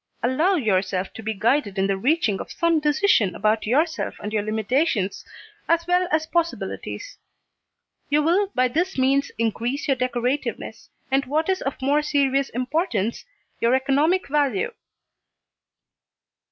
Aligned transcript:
Allow 0.23 0.55
yourself 0.55 1.13
to 1.13 1.21
be 1.21 1.35
guided 1.35 1.77
in 1.77 1.85
the 1.85 1.95
reaching 1.95 2.41
of 2.41 2.51
some 2.51 2.79
decision 2.79 3.35
about 3.35 3.67
yourself 3.67 4.15
and 4.19 4.33
your 4.33 4.41
limitations, 4.41 5.23
as 5.67 5.85
well 5.85 6.07
as 6.09 6.25
possibilities. 6.25 7.19
You 8.09 8.23
will 8.23 8.47
by 8.55 8.67
this 8.67 8.97
means 8.97 9.29
increase 9.37 9.87
your 9.87 9.97
decorativeness, 9.97 10.89
and 11.11 11.25
what 11.25 11.49
is 11.49 11.61
of 11.61 11.79
more 11.83 12.01
serious 12.01 12.49
importance, 12.49 13.25
your 13.59 13.75
economic 13.75 14.27
value. 14.27 14.73